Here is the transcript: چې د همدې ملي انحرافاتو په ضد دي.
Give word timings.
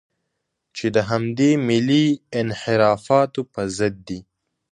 چې 0.75 0.85
د 0.95 0.97
همدې 1.09 1.51
ملي 1.67 2.05
انحرافاتو 2.39 3.41
په 3.53 3.61
ضد 3.77 3.95
دي. 4.07 4.19